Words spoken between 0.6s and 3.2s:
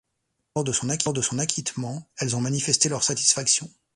de son acquittement, elles ont manifesté leur